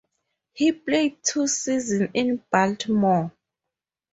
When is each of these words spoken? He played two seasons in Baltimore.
He 0.53 0.71
played 0.71 1.23
two 1.23 1.45
seasons 1.47 2.09
in 2.15 2.43
Baltimore. 2.51 3.31